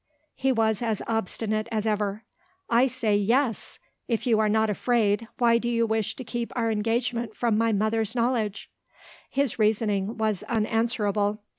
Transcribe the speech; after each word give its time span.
He 0.33 0.51
was 0.51 0.81
as 0.81 1.03
obstinate 1.05 1.67
as 1.71 1.85
ever. 1.85 2.23
"I 2.71 2.87
say, 2.87 3.15
Yes! 3.15 3.77
If 4.07 4.25
you're 4.25 4.49
not 4.49 4.67
afraid, 4.67 5.27
why 5.37 5.59
do 5.59 5.69
you 5.69 5.85
wish 5.85 6.15
to 6.15 6.23
keep 6.23 6.51
our 6.55 6.71
engagement 6.71 7.35
from 7.35 7.55
my 7.55 7.71
mother's 7.71 8.15
knowledge?" 8.15 8.71
His 9.29 9.59
reasoning 9.59 10.17
was 10.17 10.41
unanswerable. 10.49 11.41